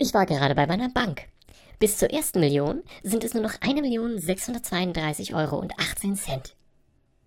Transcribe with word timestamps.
Ich 0.00 0.14
war 0.14 0.26
gerade 0.26 0.54
bei 0.54 0.64
meiner 0.68 0.88
Bank. 0.90 1.22
Bis 1.80 1.96
zur 1.98 2.10
ersten 2.10 2.38
Million 2.38 2.84
sind 3.02 3.24
es 3.24 3.34
nur 3.34 3.42
noch 3.42 3.54
1.632,18 3.54 5.34
Euro 5.34 5.66